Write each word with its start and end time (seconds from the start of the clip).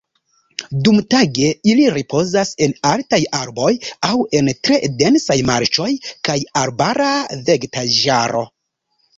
Dumtage 0.85 1.49
ili 1.73 1.83
ripozas 1.97 2.53
en 2.67 2.73
altaj 2.93 3.19
arboj 3.41 3.69
aŭ 4.09 4.15
en 4.41 4.49
tre 4.69 4.81
densaj 5.03 5.39
marĉoj 5.51 5.91
kaj 6.31 6.39
arbara 6.65 7.15
vegetaĵaro. 7.53 8.47